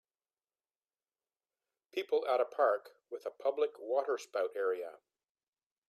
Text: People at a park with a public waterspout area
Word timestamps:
People 1.91 2.25
at 2.27 2.41
a 2.41 2.45
park 2.45 2.89
with 3.11 3.27
a 3.27 3.29
public 3.29 3.73
waterspout 3.77 4.49
area 4.55 4.97